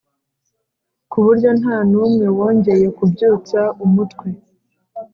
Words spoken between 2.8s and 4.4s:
kubyutsa umutwe.